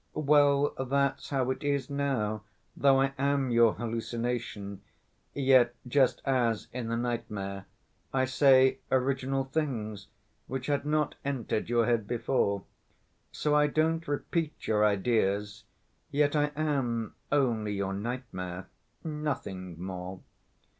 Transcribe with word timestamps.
Well, 0.15 0.73
that's 0.79 1.29
how 1.29 1.51
it 1.51 1.61
is 1.61 1.87
now, 1.87 2.41
though 2.75 2.99
I 3.01 3.13
am 3.19 3.51
your 3.51 3.73
hallucination, 3.73 4.81
yet 5.35 5.75
just 5.87 6.23
as 6.25 6.67
in 6.73 6.91
a 6.91 6.97
nightmare, 6.97 7.67
I 8.11 8.25
say 8.25 8.79
original 8.91 9.43
things 9.43 10.07
which 10.47 10.65
had 10.65 10.87
not 10.87 11.13
entered 11.23 11.69
your 11.69 11.85
head 11.85 12.07
before. 12.07 12.63
So 13.31 13.53
I 13.53 13.67
don't 13.67 14.07
repeat 14.07 14.65
your 14.65 14.83
ideas, 14.83 15.65
yet 16.09 16.35
I 16.35 16.51
am 16.55 17.13
only 17.31 17.73
your 17.73 17.93
nightmare, 17.93 18.69
nothing 19.03 19.79
more." 19.79 20.21